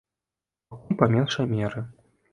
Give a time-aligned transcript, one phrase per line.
[0.71, 1.89] Пакуль па меншай меры.